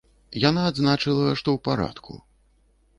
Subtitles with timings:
[0.49, 2.21] Яна адзначыла, што ў парадку.